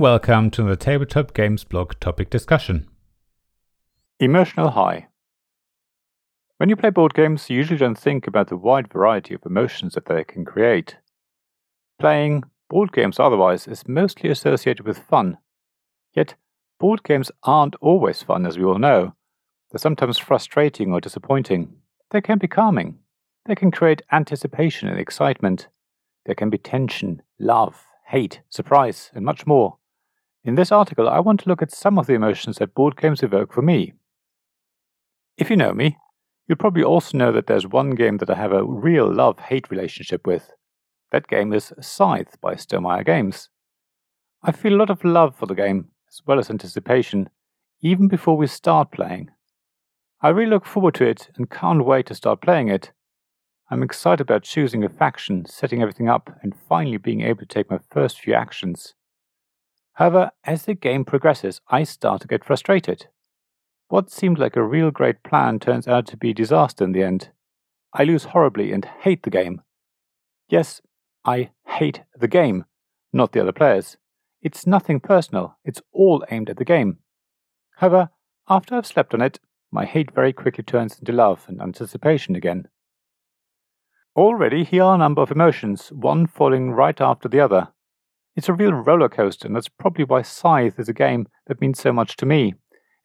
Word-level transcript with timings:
welcome 0.00 0.50
to 0.50 0.62
the 0.64 0.76
Tabletop 0.76 1.32
Games 1.32 1.64
blog 1.64 1.94
topic 1.98 2.28
discussion. 2.28 2.86
Emotional 4.20 4.72
high. 4.72 5.08
When 6.58 6.68
you 6.68 6.76
play 6.76 6.90
board 6.90 7.14
games, 7.14 7.48
you 7.48 7.56
usually 7.56 7.78
don't 7.78 7.98
think 7.98 8.26
about 8.26 8.48
the 8.48 8.56
wide 8.58 8.92
variety 8.92 9.32
of 9.32 9.40
emotions 9.46 9.94
that 9.94 10.04
they 10.04 10.24
can 10.24 10.44
create. 10.44 10.98
Playing 11.98 12.44
board 12.68 12.92
games 12.92 13.18
otherwise 13.18 13.66
is 13.66 13.88
mostly 13.88 14.28
associated 14.28 14.86
with 14.86 14.98
fun. 14.98 15.38
Yet, 16.12 16.34
board 16.78 17.02
games 17.02 17.30
aren't 17.42 17.76
always 17.76 18.22
fun, 18.22 18.44
as 18.44 18.58
we 18.58 18.64
all 18.64 18.78
know. 18.78 19.14
They're 19.70 19.78
sometimes 19.78 20.18
frustrating 20.18 20.92
or 20.92 21.00
disappointing. 21.00 21.74
They 22.10 22.20
can 22.20 22.36
be 22.36 22.46
calming. 22.46 22.98
They 23.46 23.54
can 23.54 23.70
create 23.70 24.02
anticipation 24.12 24.90
and 24.90 25.00
excitement. 25.00 25.68
There 26.26 26.34
can 26.34 26.50
be 26.50 26.58
tension, 26.58 27.22
love, 27.40 27.86
hate, 28.12 28.42
surprise, 28.50 29.10
and 29.14 29.24
much 29.24 29.46
more. 29.46 29.78
In 30.44 30.54
this 30.54 30.70
article, 30.70 31.08
I 31.08 31.18
want 31.20 31.40
to 31.40 31.48
look 31.48 31.62
at 31.62 31.72
some 31.72 31.98
of 31.98 32.06
the 32.06 32.12
emotions 32.12 32.58
that 32.58 32.74
board 32.74 32.96
games 32.96 33.22
evoke 33.22 33.54
for 33.54 33.62
me. 33.62 33.94
If 35.38 35.48
you 35.48 35.56
know 35.56 35.72
me, 35.72 35.96
you'll 36.46 36.58
probably 36.58 36.84
also 36.84 37.16
know 37.16 37.32
that 37.32 37.46
there's 37.46 37.66
one 37.66 37.90
game 37.90 38.18
that 38.18 38.28
I 38.28 38.34
have 38.34 38.52
a 38.52 38.64
real 38.64 39.10
love 39.10 39.38
hate 39.38 39.70
relationship 39.70 40.26
with. 40.26 40.50
That 41.10 41.26
game 41.26 41.54
is 41.54 41.72
Scythe 41.80 42.38
by 42.42 42.54
Stonemaier 42.54 43.06
Games. 43.06 43.48
I 44.42 44.52
feel 44.52 44.74
a 44.74 44.80
lot 44.82 44.90
of 44.90 45.04
love 45.04 45.34
for 45.34 45.46
the 45.46 45.54
game, 45.54 45.88
as 46.06 46.20
well 46.26 46.38
as 46.38 46.50
anticipation, 46.50 47.30
even 47.80 48.08
before 48.08 48.36
we 48.36 48.46
start 48.46 48.92
playing. 48.92 49.30
I 50.20 50.28
really 50.28 50.50
look 50.50 50.66
forward 50.66 50.94
to 50.96 51.06
it 51.06 51.30
and 51.36 51.48
can't 51.50 51.86
wait 51.86 52.06
to 52.06 52.14
start 52.14 52.42
playing 52.42 52.68
it. 52.68 52.92
I'm 53.72 53.82
excited 53.82 54.20
about 54.20 54.42
choosing 54.42 54.84
a 54.84 54.90
faction, 54.90 55.46
setting 55.46 55.80
everything 55.80 56.06
up, 56.06 56.38
and 56.42 56.54
finally 56.68 56.98
being 56.98 57.22
able 57.22 57.38
to 57.40 57.46
take 57.46 57.70
my 57.70 57.78
first 57.90 58.20
few 58.20 58.34
actions. 58.34 58.92
However, 59.94 60.30
as 60.44 60.66
the 60.66 60.74
game 60.74 61.06
progresses, 61.06 61.62
I 61.68 61.84
start 61.84 62.20
to 62.20 62.28
get 62.28 62.44
frustrated. 62.44 63.06
What 63.88 64.10
seemed 64.10 64.38
like 64.38 64.56
a 64.56 64.62
real 64.62 64.90
great 64.90 65.22
plan 65.22 65.58
turns 65.58 65.88
out 65.88 66.06
to 66.08 66.18
be 66.18 66.34
disaster 66.34 66.84
in 66.84 66.92
the 66.92 67.02
end. 67.02 67.30
I 67.94 68.04
lose 68.04 68.24
horribly 68.24 68.72
and 68.72 68.84
hate 68.84 69.22
the 69.22 69.30
game. 69.30 69.62
Yes, 70.50 70.82
I 71.24 71.48
hate 71.66 72.02
the 72.14 72.28
game, 72.28 72.66
not 73.10 73.32
the 73.32 73.40
other 73.40 73.52
players. 73.52 73.96
It's 74.42 74.66
nothing 74.66 75.00
personal, 75.00 75.56
it's 75.64 75.80
all 75.94 76.22
aimed 76.30 76.50
at 76.50 76.58
the 76.58 76.66
game. 76.66 76.98
However, 77.76 78.10
after 78.50 78.74
I've 78.74 78.86
slept 78.86 79.14
on 79.14 79.22
it, 79.22 79.40
my 79.70 79.86
hate 79.86 80.10
very 80.10 80.34
quickly 80.34 80.62
turns 80.62 80.98
into 80.98 81.12
love 81.12 81.46
and 81.48 81.58
anticipation 81.58 82.36
again. 82.36 82.68
Already, 84.14 84.62
here 84.64 84.82
are 84.82 84.96
a 84.96 84.98
number 84.98 85.22
of 85.22 85.30
emotions, 85.30 85.88
one 85.88 86.26
falling 86.26 86.72
right 86.72 87.00
after 87.00 87.30
the 87.30 87.40
other. 87.40 87.68
It's 88.36 88.48
a 88.50 88.52
real 88.52 88.72
roller 88.72 89.08
coaster, 89.08 89.46
and 89.46 89.56
that's 89.56 89.70
probably 89.70 90.04
why 90.04 90.20
Scythe 90.20 90.78
is 90.78 90.90
a 90.90 90.92
game 90.92 91.28
that 91.46 91.62
means 91.62 91.80
so 91.80 91.94
much 91.94 92.16
to 92.16 92.26
me. 92.26 92.54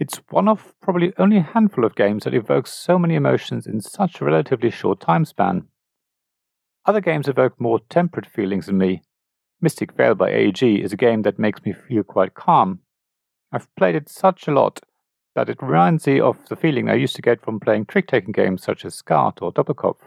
It's 0.00 0.20
one 0.30 0.48
of 0.48 0.74
probably 0.82 1.12
only 1.16 1.36
a 1.36 1.42
handful 1.42 1.84
of 1.84 1.94
games 1.94 2.24
that 2.24 2.34
evokes 2.34 2.72
so 2.72 2.98
many 2.98 3.14
emotions 3.14 3.68
in 3.68 3.80
such 3.80 4.20
a 4.20 4.24
relatively 4.24 4.68
short 4.68 4.98
time 5.00 5.24
span. 5.24 5.68
Other 6.86 7.00
games 7.00 7.28
evoke 7.28 7.60
more 7.60 7.78
temperate 7.88 8.26
feelings 8.26 8.68
in 8.68 8.76
me. 8.76 9.02
Mystic 9.60 9.92
Vale 9.92 10.16
by 10.16 10.32
AEG 10.32 10.82
is 10.82 10.92
a 10.92 10.96
game 10.96 11.22
that 11.22 11.38
makes 11.38 11.64
me 11.64 11.72
feel 11.72 12.02
quite 12.02 12.34
calm. 12.34 12.80
I've 13.52 13.72
played 13.76 13.94
it 13.94 14.08
such 14.08 14.48
a 14.48 14.52
lot 14.52 14.80
that 15.36 15.48
it 15.48 15.62
reminds 15.62 16.08
me 16.08 16.18
of 16.18 16.48
the 16.48 16.56
feeling 16.56 16.90
I 16.90 16.94
used 16.94 17.14
to 17.14 17.22
get 17.22 17.42
from 17.42 17.60
playing 17.60 17.86
trick 17.86 18.08
taking 18.08 18.32
games 18.32 18.64
such 18.64 18.84
as 18.84 18.96
Skat 18.96 19.38
or 19.40 19.52
Doppelkopf. 19.52 19.98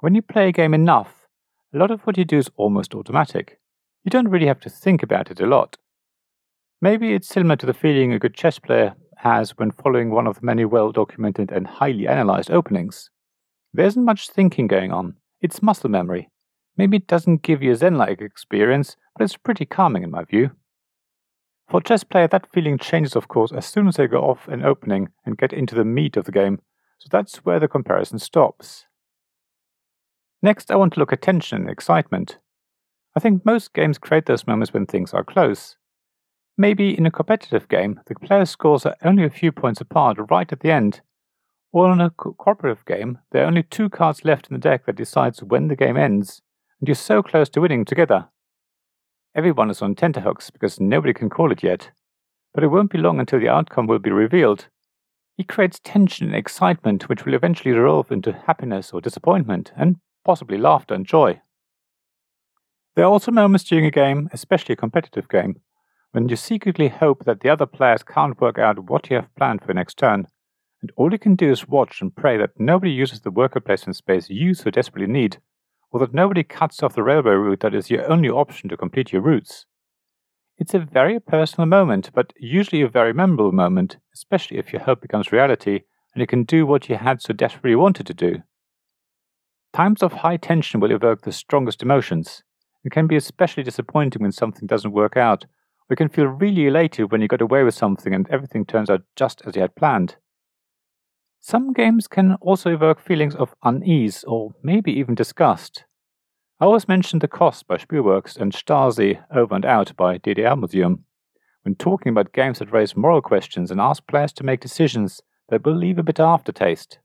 When 0.00 0.14
you 0.14 0.20
play 0.20 0.48
a 0.48 0.52
game 0.52 0.74
enough, 0.74 1.26
a 1.72 1.78
lot 1.78 1.90
of 1.90 2.02
what 2.02 2.18
you 2.18 2.26
do 2.26 2.36
is 2.36 2.50
almost 2.56 2.94
automatic. 2.94 3.58
You 4.04 4.10
don't 4.10 4.28
really 4.28 4.46
have 4.46 4.60
to 4.60 4.70
think 4.70 5.02
about 5.02 5.30
it 5.30 5.40
a 5.40 5.46
lot. 5.46 5.78
Maybe 6.82 7.14
it's 7.14 7.28
similar 7.28 7.56
to 7.56 7.66
the 7.66 7.72
feeling 7.72 8.12
a 8.12 8.18
good 8.18 8.34
chess 8.34 8.58
player 8.58 8.94
has 9.16 9.56
when 9.56 9.70
following 9.70 10.10
one 10.10 10.26
of 10.26 10.40
the 10.40 10.44
many 10.46 10.66
well 10.66 10.92
documented 10.92 11.50
and 11.50 11.66
highly 11.66 12.06
analyzed 12.06 12.50
openings. 12.50 13.08
There 13.72 13.86
isn't 13.86 14.04
much 14.04 14.28
thinking 14.28 14.66
going 14.66 14.92
on, 14.92 15.14
it's 15.40 15.62
muscle 15.62 15.88
memory. 15.88 16.28
Maybe 16.76 16.98
it 16.98 17.06
doesn't 17.06 17.42
give 17.42 17.62
you 17.62 17.72
a 17.72 17.76
Zen 17.76 17.96
like 17.96 18.20
experience, 18.20 18.96
but 19.16 19.24
it's 19.24 19.38
pretty 19.38 19.64
calming 19.64 20.02
in 20.02 20.10
my 20.10 20.24
view. 20.24 20.50
For 21.70 21.80
a 21.80 21.82
chess 21.82 22.04
player, 22.04 22.28
that 22.28 22.52
feeling 22.52 22.76
changes, 22.76 23.16
of 23.16 23.28
course, 23.28 23.50
as 23.50 23.64
soon 23.64 23.88
as 23.88 23.96
they 23.96 24.06
go 24.06 24.20
off 24.20 24.46
an 24.46 24.62
opening 24.62 25.08
and 25.24 25.38
get 25.38 25.54
into 25.54 25.74
the 25.74 25.86
meat 25.86 26.18
of 26.18 26.26
the 26.26 26.32
game, 26.32 26.60
so 26.98 27.08
that's 27.10 27.38
where 27.46 27.58
the 27.58 27.66
comparison 27.66 28.18
stops. 28.18 28.84
Next, 30.42 30.70
I 30.70 30.76
want 30.76 30.92
to 30.94 31.00
look 31.00 31.12
at 31.12 31.22
tension 31.22 31.62
and 31.62 31.70
excitement. 31.70 32.38
I 33.16 33.20
think 33.20 33.44
most 33.44 33.72
games 33.72 33.98
create 33.98 34.26
those 34.26 34.46
moments 34.46 34.72
when 34.72 34.86
things 34.86 35.14
are 35.14 35.24
close. 35.24 35.76
Maybe 36.58 36.96
in 36.96 37.06
a 37.06 37.10
competitive 37.10 37.68
game, 37.68 38.00
the 38.06 38.14
players' 38.14 38.50
scores 38.50 38.86
are 38.86 38.96
only 39.02 39.24
a 39.24 39.30
few 39.30 39.52
points 39.52 39.80
apart 39.80 40.18
right 40.30 40.50
at 40.50 40.60
the 40.60 40.70
end, 40.70 41.00
or 41.72 41.92
in 41.92 42.00
a 42.00 42.10
co- 42.10 42.34
cooperative 42.34 42.84
game, 42.86 43.18
there 43.32 43.44
are 43.44 43.46
only 43.46 43.62
two 43.62 43.90
cards 43.90 44.24
left 44.24 44.48
in 44.48 44.54
the 44.54 44.60
deck 44.60 44.86
that 44.86 44.96
decides 44.96 45.42
when 45.42 45.68
the 45.68 45.76
game 45.76 45.96
ends, 45.96 46.40
and 46.80 46.88
you're 46.88 46.94
so 46.94 47.22
close 47.22 47.48
to 47.50 47.60
winning 47.60 47.84
together. 47.84 48.28
Everyone 49.34 49.68
is 49.68 49.82
on 49.82 49.94
tenterhooks 49.94 50.50
because 50.50 50.80
nobody 50.80 51.12
can 51.12 51.28
call 51.28 51.52
it 51.52 51.62
yet, 51.62 51.90
but 52.54 52.64
it 52.64 52.68
won't 52.68 52.90
be 52.90 52.98
long 52.98 53.20
until 53.20 53.40
the 53.40 53.50
outcome 53.50 53.86
will 53.86 53.98
be 53.98 54.10
revealed. 54.10 54.68
It 55.36 55.48
creates 55.48 55.78
tension 55.84 56.28
and 56.28 56.36
excitement, 56.36 57.10
which 57.10 57.26
will 57.26 57.34
eventually 57.34 57.74
resolve 57.74 58.10
into 58.10 58.32
happiness 58.32 58.92
or 58.92 59.02
disappointment, 59.02 59.72
and 59.76 59.96
possibly 60.26 60.58
laughter 60.58 60.92
and 60.92 61.06
joy. 61.06 61.40
There 62.96 63.04
are 63.04 63.12
also 63.12 63.30
moments 63.30 63.64
during 63.64 63.86
a 63.86 63.90
game, 63.92 64.28
especially 64.32 64.72
a 64.72 64.76
competitive 64.76 65.28
game, 65.28 65.60
when 66.10 66.28
you 66.28 66.34
secretly 66.34 66.88
hope 66.88 67.24
that 67.24 67.40
the 67.40 67.48
other 67.48 67.66
players 67.66 68.02
can't 68.02 68.40
work 68.40 68.58
out 68.58 68.90
what 68.90 69.08
you 69.08 69.16
have 69.16 69.34
planned 69.36 69.62
for 69.62 69.72
next 69.72 69.98
turn, 69.98 70.26
and 70.82 70.90
all 70.96 71.12
you 71.12 71.18
can 71.18 71.36
do 71.36 71.52
is 71.52 71.68
watch 71.68 72.00
and 72.00 72.16
pray 72.16 72.36
that 72.38 72.58
nobody 72.58 72.90
uses 72.90 73.20
the 73.20 73.30
worker 73.30 73.60
placement 73.60 73.96
space 73.96 74.28
you 74.28 74.52
so 74.52 74.68
desperately 74.68 75.06
need, 75.06 75.38
or 75.92 76.00
that 76.00 76.12
nobody 76.12 76.42
cuts 76.42 76.82
off 76.82 76.96
the 76.96 77.04
railway 77.04 77.34
route 77.34 77.60
that 77.60 77.74
is 77.74 77.88
your 77.88 78.10
only 78.10 78.28
option 78.28 78.68
to 78.68 78.76
complete 78.76 79.12
your 79.12 79.22
routes. 79.22 79.64
It's 80.58 80.74
a 80.74 80.80
very 80.80 81.20
personal 81.20 81.66
moment, 81.66 82.10
but 82.12 82.32
usually 82.36 82.82
a 82.82 82.88
very 82.88 83.12
memorable 83.12 83.52
moment, 83.52 83.98
especially 84.12 84.58
if 84.58 84.72
your 84.72 84.82
hope 84.82 85.02
becomes 85.02 85.30
reality 85.30 85.82
and 86.14 86.20
you 86.20 86.26
can 86.26 86.42
do 86.42 86.66
what 86.66 86.88
you 86.88 86.96
had 86.96 87.22
so 87.22 87.32
desperately 87.32 87.76
wanted 87.76 88.06
to 88.08 88.14
do. 88.14 88.42
Times 89.76 90.02
of 90.02 90.14
high 90.14 90.38
tension 90.38 90.80
will 90.80 90.90
evoke 90.90 91.20
the 91.20 91.32
strongest 91.32 91.82
emotions. 91.82 92.42
It 92.82 92.92
can 92.92 93.06
be 93.06 93.14
especially 93.14 93.62
disappointing 93.62 94.22
when 94.22 94.32
something 94.32 94.66
doesn't 94.66 94.92
work 94.92 95.18
out, 95.18 95.44
We 95.90 95.96
can 95.96 96.08
feel 96.08 96.24
really 96.28 96.66
elated 96.66 97.12
when 97.12 97.20
you 97.20 97.28
got 97.28 97.42
away 97.42 97.62
with 97.62 97.74
something 97.74 98.14
and 98.14 98.26
everything 98.30 98.64
turns 98.64 98.88
out 98.88 99.02
just 99.16 99.42
as 99.44 99.54
you 99.54 99.60
had 99.60 99.76
planned. 99.76 100.16
Some 101.40 101.74
games 101.74 102.08
can 102.08 102.36
also 102.40 102.72
evoke 102.72 103.00
feelings 103.00 103.34
of 103.34 103.54
unease 103.62 104.24
or 104.24 104.54
maybe 104.62 104.92
even 104.92 105.14
disgust. 105.14 105.84
I 106.58 106.64
always 106.64 106.88
mention 106.88 107.18
The 107.18 107.28
Cost 107.28 107.66
by 107.66 107.76
Spielworxx 107.76 108.38
and 108.38 108.54
Stasi 108.54 109.22
Over 109.30 109.54
and 109.56 109.66
Out 109.66 109.94
by 109.94 110.16
DDR 110.16 110.58
Museum 110.58 111.04
when 111.64 111.74
talking 111.74 112.08
about 112.08 112.32
games 112.32 112.60
that 112.60 112.72
raise 112.72 112.96
moral 112.96 113.20
questions 113.20 113.70
and 113.70 113.78
ask 113.78 114.06
players 114.06 114.32
to 114.32 114.42
make 114.42 114.60
decisions 114.60 115.20
that 115.50 115.66
will 115.66 115.76
leave 115.76 115.98
a 115.98 116.02
bitter 116.02 116.22
aftertaste. 116.22 116.98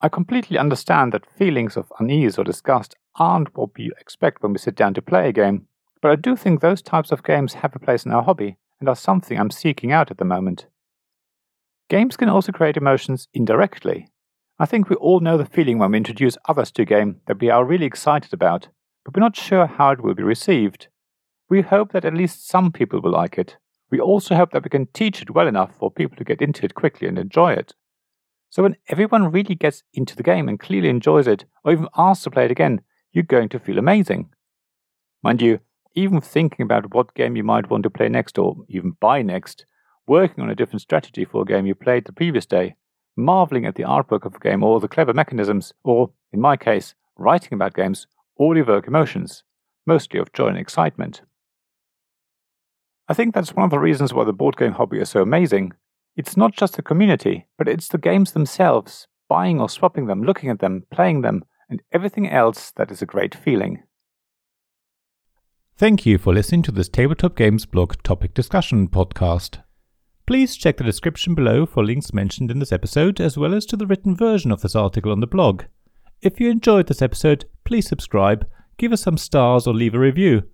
I 0.00 0.08
completely 0.08 0.58
understand 0.58 1.12
that 1.12 1.30
feelings 1.38 1.76
of 1.76 1.92
unease 1.98 2.38
or 2.38 2.44
disgust 2.44 2.94
aren't 3.18 3.56
what 3.56 3.70
we 3.76 3.90
expect 3.98 4.42
when 4.42 4.52
we 4.52 4.58
sit 4.58 4.74
down 4.74 4.94
to 4.94 5.02
play 5.02 5.28
a 5.28 5.32
game, 5.32 5.66
but 6.02 6.10
I 6.10 6.16
do 6.16 6.36
think 6.36 6.60
those 6.60 6.82
types 6.82 7.10
of 7.12 7.24
games 7.24 7.54
have 7.54 7.74
a 7.74 7.78
place 7.78 8.04
in 8.04 8.12
our 8.12 8.22
hobby 8.22 8.58
and 8.78 8.88
are 8.88 8.96
something 8.96 9.38
I'm 9.38 9.50
seeking 9.50 9.92
out 9.92 10.10
at 10.10 10.18
the 10.18 10.24
moment. 10.24 10.66
Games 11.88 12.16
can 12.16 12.28
also 12.28 12.52
create 12.52 12.76
emotions 12.76 13.28
indirectly. 13.32 14.08
I 14.58 14.66
think 14.66 14.88
we 14.88 14.96
all 14.96 15.20
know 15.20 15.38
the 15.38 15.46
feeling 15.46 15.78
when 15.78 15.92
we 15.92 15.98
introduce 15.98 16.36
others 16.48 16.70
to 16.72 16.82
a 16.82 16.86
game 16.86 17.20
that 17.26 17.40
we 17.40 17.48
are 17.48 17.64
really 17.64 17.86
excited 17.86 18.34
about, 18.34 18.68
but 19.04 19.16
we're 19.16 19.20
not 19.20 19.36
sure 19.36 19.66
how 19.66 19.90
it 19.92 20.02
will 20.02 20.14
be 20.14 20.22
received. 20.22 20.88
We 21.48 21.62
hope 21.62 21.92
that 21.92 22.04
at 22.04 22.14
least 22.14 22.48
some 22.48 22.72
people 22.72 23.00
will 23.00 23.12
like 23.12 23.38
it. 23.38 23.56
We 23.90 24.00
also 24.00 24.34
hope 24.34 24.50
that 24.50 24.64
we 24.64 24.70
can 24.70 24.86
teach 24.86 25.22
it 25.22 25.30
well 25.30 25.46
enough 25.46 25.76
for 25.78 25.90
people 25.90 26.16
to 26.16 26.24
get 26.24 26.42
into 26.42 26.64
it 26.64 26.74
quickly 26.74 27.06
and 27.06 27.18
enjoy 27.18 27.52
it. 27.52 27.74
So 28.56 28.62
when 28.62 28.76
everyone 28.88 29.32
really 29.32 29.54
gets 29.54 29.82
into 29.92 30.16
the 30.16 30.22
game 30.22 30.48
and 30.48 30.58
clearly 30.58 30.88
enjoys 30.88 31.26
it, 31.26 31.44
or 31.62 31.72
even 31.72 31.88
asks 31.94 32.24
to 32.24 32.30
play 32.30 32.46
it 32.46 32.50
again, 32.50 32.80
you're 33.12 33.22
going 33.22 33.50
to 33.50 33.58
feel 33.58 33.76
amazing. 33.76 34.30
Mind 35.22 35.42
you, 35.42 35.60
even 35.94 36.22
thinking 36.22 36.64
about 36.64 36.94
what 36.94 37.12
game 37.12 37.36
you 37.36 37.44
might 37.44 37.68
want 37.68 37.82
to 37.82 37.90
play 37.90 38.08
next 38.08 38.38
or 38.38 38.56
even 38.70 38.96
buy 38.98 39.20
next, 39.20 39.66
working 40.06 40.42
on 40.42 40.48
a 40.48 40.54
different 40.54 40.80
strategy 40.80 41.22
for 41.26 41.42
a 41.42 41.44
game 41.44 41.66
you 41.66 41.74
played 41.74 42.06
the 42.06 42.14
previous 42.14 42.46
day, 42.46 42.76
marveling 43.14 43.66
at 43.66 43.74
the 43.74 43.82
artwork 43.82 44.24
of 44.24 44.36
a 44.36 44.38
game 44.38 44.62
or 44.62 44.80
the 44.80 44.88
clever 44.88 45.12
mechanisms, 45.12 45.74
or, 45.84 46.10
in 46.32 46.40
my 46.40 46.56
case, 46.56 46.94
writing 47.18 47.52
about 47.52 47.74
games, 47.74 48.06
all 48.36 48.56
evoke 48.56 48.86
emotions, 48.86 49.44
mostly 49.84 50.18
of 50.18 50.32
joy 50.32 50.48
and 50.48 50.56
excitement. 50.56 51.20
I 53.06 53.12
think 53.12 53.34
that's 53.34 53.52
one 53.52 53.64
of 53.64 53.70
the 53.70 53.78
reasons 53.78 54.14
why 54.14 54.24
the 54.24 54.32
board 54.32 54.56
game 54.56 54.72
hobby 54.72 54.98
is 54.98 55.10
so 55.10 55.20
amazing. 55.20 55.74
It's 56.16 56.36
not 56.36 56.54
just 56.54 56.76
the 56.76 56.82
community, 56.82 57.46
but 57.58 57.68
it's 57.68 57.88
the 57.88 57.98
games 57.98 58.32
themselves, 58.32 59.06
buying 59.28 59.60
or 59.60 59.68
swapping 59.68 60.06
them, 60.06 60.22
looking 60.22 60.48
at 60.48 60.60
them, 60.60 60.84
playing 60.90 61.20
them, 61.20 61.44
and 61.68 61.82
everything 61.92 62.28
else 62.28 62.70
that 62.76 62.90
is 62.90 63.02
a 63.02 63.06
great 63.06 63.34
feeling. 63.34 63.82
Thank 65.76 66.06
you 66.06 66.16
for 66.16 66.32
listening 66.32 66.62
to 66.62 66.72
this 66.72 66.88
Tabletop 66.88 67.36
Games 67.36 67.66
blog 67.66 68.02
topic 68.02 68.32
discussion 68.32 68.88
podcast. 68.88 69.62
Please 70.26 70.56
check 70.56 70.78
the 70.78 70.84
description 70.84 71.34
below 71.34 71.66
for 71.66 71.84
links 71.84 72.14
mentioned 72.14 72.50
in 72.50 72.60
this 72.60 72.72
episode, 72.72 73.20
as 73.20 73.36
well 73.36 73.52
as 73.52 73.66
to 73.66 73.76
the 73.76 73.86
written 73.86 74.16
version 74.16 74.50
of 74.50 74.62
this 74.62 74.74
article 74.74 75.12
on 75.12 75.20
the 75.20 75.26
blog. 75.26 75.64
If 76.22 76.40
you 76.40 76.50
enjoyed 76.50 76.86
this 76.86 77.02
episode, 77.02 77.44
please 77.64 77.86
subscribe, 77.86 78.46
give 78.78 78.90
us 78.90 79.02
some 79.02 79.18
stars, 79.18 79.66
or 79.66 79.74
leave 79.74 79.94
a 79.94 79.98
review. 79.98 80.44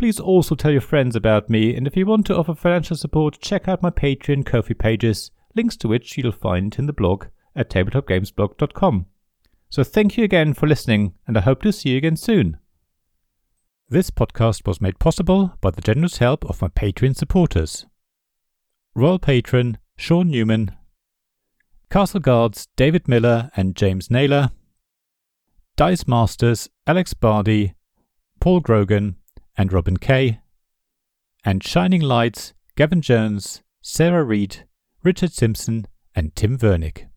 Please 0.00 0.18
also 0.18 0.54
tell 0.54 0.70
your 0.70 0.80
friends 0.80 1.14
about 1.14 1.50
me, 1.50 1.76
and 1.76 1.86
if 1.86 1.94
you 1.94 2.06
want 2.06 2.24
to 2.24 2.34
offer 2.34 2.54
financial 2.54 2.96
support, 2.96 3.38
check 3.38 3.68
out 3.68 3.82
my 3.82 3.90
Patreon 3.90 4.46
Ko-fi 4.46 4.72
pages, 4.72 5.30
links 5.54 5.76
to 5.76 5.88
which 5.88 6.16
you'll 6.16 6.32
find 6.32 6.74
in 6.78 6.86
the 6.86 6.94
blog 6.94 7.26
at 7.54 7.68
tabletopgamesblog.com. 7.68 9.04
So 9.68 9.84
thank 9.84 10.16
you 10.16 10.24
again 10.24 10.54
for 10.54 10.66
listening, 10.66 11.12
and 11.26 11.36
I 11.36 11.42
hope 11.42 11.60
to 11.64 11.70
see 11.70 11.90
you 11.90 11.98
again 11.98 12.16
soon. 12.16 12.56
This 13.90 14.10
podcast 14.10 14.66
was 14.66 14.80
made 14.80 14.98
possible 14.98 15.58
by 15.60 15.68
the 15.68 15.82
generous 15.82 16.16
help 16.16 16.46
of 16.46 16.62
my 16.62 16.68
Patreon 16.68 17.14
supporters. 17.14 17.84
Royal 18.94 19.18
Patron 19.18 19.76
Sean 19.98 20.30
Newman, 20.30 20.74
Castle 21.90 22.20
Guards 22.20 22.68
David 22.74 23.06
Miller 23.06 23.50
and 23.54 23.76
James 23.76 24.10
Naylor, 24.10 24.50
Dice 25.76 26.08
Masters 26.08 26.70
Alex 26.86 27.12
Bardi, 27.12 27.74
Paul 28.40 28.60
Grogan 28.60 29.16
and 29.60 29.74
Robin 29.74 29.98
Kay, 29.98 30.40
and 31.44 31.62
Shining 31.62 32.00
Lights 32.00 32.54
Gavin 32.76 33.02
Jones, 33.02 33.60
Sarah 33.82 34.24
Reed, 34.24 34.64
Richard 35.04 35.32
Simpson, 35.32 35.86
and 36.14 36.34
Tim 36.34 36.56
Vernick. 36.56 37.09